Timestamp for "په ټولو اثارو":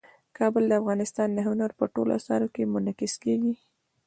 1.79-2.47